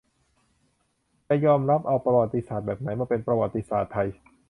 [1.27, 4.07] จะยอมรับเอาประวัติศาสตร์แบบไหนมาเป็นประวัติศาสตร์ไทย